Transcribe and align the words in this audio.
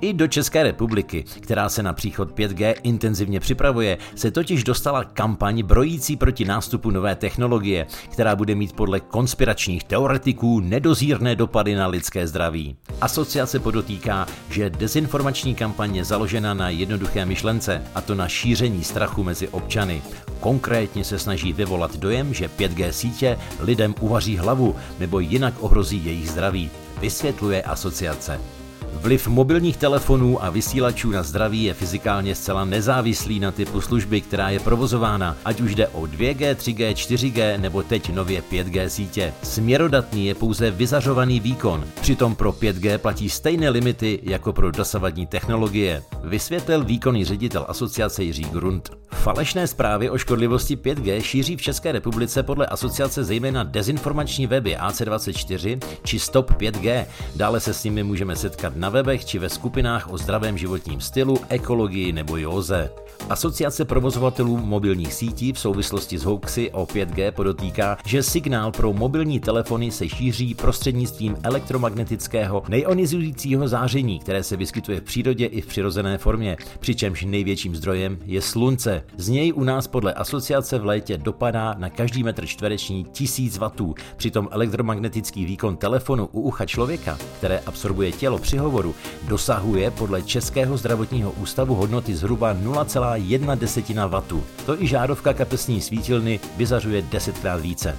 I 0.00 0.12
do 0.12 0.28
České 0.28 0.62
republiky, 0.62 1.24
která 1.40 1.68
se 1.68 1.82
na 1.82 1.92
příchod 1.92 2.30
5G 2.38 2.74
intenzivně 2.82 3.40
připravuje, 3.40 3.98
se 4.14 4.30
totiž 4.30 4.64
dostala 4.64 5.04
kampaň 5.04 5.62
brojící 5.62 6.16
proti 6.16 6.44
nástupu 6.44 6.90
nové 6.90 7.14
technologie, 7.14 7.86
která 8.08 8.36
bude 8.36 8.54
mít 8.54 8.72
podle 8.72 9.00
konspiračních 9.00 9.84
teoretiků 9.84 10.60
nedozírné 10.60 11.36
dopady 11.36 11.74
na 11.74 11.86
lidské 11.86 12.26
zdraví. 12.26 12.76
Asociace 13.00 13.58
podotýká, 13.58 14.26
že 14.50 14.70
dezinformační 14.70 15.54
kampaň 15.54 15.96
je 15.96 16.04
založena 16.04 16.54
na 16.54 16.68
jednoduché 16.68 17.24
myšlence, 17.24 17.82
a 17.94 18.00
to 18.00 18.14
na 18.14 18.28
šíření 18.28 18.84
strachu 18.84 19.24
mezi 19.24 19.48
občany. 19.48 20.02
Konkrétně 20.40 21.04
se 21.04 21.18
snaží 21.18 21.52
vyvolat 21.52 21.96
dojem, 21.96 22.34
že 22.34 22.48
5G 22.48 22.90
sítě 22.90 23.38
lidem 23.60 23.94
uvaří 24.00 24.36
hlavu 24.36 24.76
nebo 24.98 25.20
jinak 25.20 25.54
ohrozí 25.60 26.04
jejich 26.04 26.30
zdraví, 26.30 26.70
vysvětluje 27.00 27.62
asociace. 27.62 28.59
Vliv 28.92 29.28
mobilních 29.28 29.76
telefonů 29.76 30.44
a 30.44 30.50
vysílačů 30.50 31.10
na 31.10 31.22
zdraví 31.22 31.64
je 31.64 31.74
fyzikálně 31.74 32.34
zcela 32.34 32.64
nezávislý 32.64 33.40
na 33.40 33.50
typu 33.50 33.80
služby, 33.80 34.20
která 34.20 34.50
je 34.50 34.60
provozována, 34.60 35.36
ať 35.44 35.60
už 35.60 35.74
jde 35.74 35.88
o 35.88 36.02
2G, 36.02 36.54
3G, 36.54 36.92
4G 36.92 37.60
nebo 37.60 37.82
teď 37.82 38.12
nově 38.12 38.42
5G 38.52 38.86
sítě. 38.86 39.34
Směrodatný 39.42 40.26
je 40.26 40.34
pouze 40.34 40.70
vyzařovaný 40.70 41.40
výkon, 41.40 41.84
přitom 42.00 42.34
pro 42.34 42.52
5G 42.52 42.98
platí 42.98 43.30
stejné 43.30 43.70
limity 43.70 44.20
jako 44.22 44.52
pro 44.52 44.70
dosavadní 44.70 45.26
technologie, 45.26 46.02
vysvětlil 46.24 46.84
výkonný 46.84 47.24
ředitel 47.24 47.64
asociace 47.68 48.22
Jiří 48.22 48.44
Grunt. 48.44 48.90
Falešné 49.12 49.66
zprávy 49.66 50.10
o 50.10 50.18
škodlivosti 50.18 50.76
5G 50.76 51.20
šíří 51.20 51.56
v 51.56 51.62
České 51.62 51.92
republice 51.92 52.42
podle 52.42 52.66
asociace 52.66 53.24
zejména 53.24 53.64
dezinformační 53.64 54.46
weby 54.46 54.76
AC24 54.76 55.80
či 56.04 56.18
Stop 56.18 56.50
5G. 56.50 57.06
Dále 57.36 57.60
se 57.60 57.74
s 57.74 57.84
nimi 57.84 58.02
můžeme 58.02 58.36
setkat 58.36 58.76
na 58.80 58.88
webech 58.88 59.24
či 59.24 59.38
ve 59.38 59.48
skupinách 59.48 60.12
o 60.12 60.18
zdravém 60.18 60.58
životním 60.58 61.00
stylu, 61.00 61.38
ekologii 61.48 62.12
nebo 62.12 62.36
józe. 62.36 62.90
Asociace 63.28 63.84
provozovatelů 63.84 64.56
mobilních 64.56 65.14
sítí 65.14 65.52
v 65.52 65.58
souvislosti 65.58 66.18
s 66.18 66.24
hoaxy 66.24 66.70
o 66.70 66.86
5G 66.86 67.32
podotýká, 67.32 67.98
že 68.06 68.22
signál 68.22 68.72
pro 68.72 68.92
mobilní 68.92 69.40
telefony 69.40 69.90
se 69.90 70.08
šíří 70.08 70.54
prostřednictvím 70.54 71.36
elektromagnetického 71.42 72.62
nejonizujícího 72.68 73.68
záření, 73.68 74.18
které 74.18 74.42
se 74.42 74.56
vyskytuje 74.56 75.00
v 75.00 75.04
přírodě 75.04 75.46
i 75.46 75.60
v 75.60 75.66
přirozené 75.66 76.18
formě, 76.18 76.56
přičemž 76.80 77.24
největším 77.24 77.76
zdrojem 77.76 78.18
je 78.24 78.42
slunce. 78.42 79.04
Z 79.16 79.28
něj 79.28 79.52
u 79.56 79.64
nás 79.64 79.86
podle 79.86 80.14
asociace 80.14 80.78
v 80.78 80.84
létě 80.84 81.18
dopadá 81.18 81.74
na 81.78 81.90
každý 81.90 82.22
metr 82.22 82.46
čtvereční 82.46 83.04
1000 83.04 83.58
W. 83.58 83.94
Přitom 84.16 84.48
elektromagnetický 84.50 85.44
výkon 85.44 85.76
telefonu 85.76 86.28
u 86.32 86.40
ucha 86.40 86.66
člověka, 86.66 87.18
které 87.38 87.58
absorbuje 87.58 88.12
tělo 88.12 88.38
při 88.38 88.58
hovoru, 88.70 88.94
dosahuje 89.22 89.90
podle 89.90 90.22
Českého 90.22 90.76
zdravotního 90.76 91.30
ústavu 91.30 91.74
hodnoty 91.74 92.14
zhruba 92.14 92.54
0,1 92.54 93.58
desetina 93.58 94.06
W. 94.06 94.22
To 94.66 94.82
i 94.82 94.86
žárovka 94.86 95.32
kapesní 95.32 95.80
svítilny 95.80 96.40
vyzařuje 96.56 97.02
desetkrát 97.02 97.60
více. 97.60 97.96